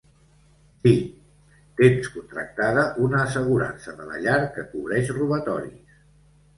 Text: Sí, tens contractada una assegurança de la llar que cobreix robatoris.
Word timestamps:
Sí, 0.87 0.93
tens 1.83 2.09
contractada 2.15 2.87
una 3.05 3.23
assegurança 3.29 3.97
de 4.01 4.11
la 4.11 4.21
llar 4.27 4.43
que 4.59 4.69
cobreix 4.75 5.17
robatoris. 5.23 5.99